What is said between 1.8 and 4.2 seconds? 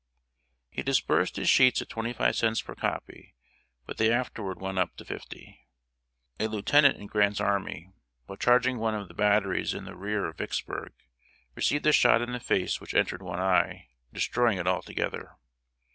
twenty five cents per copy, but they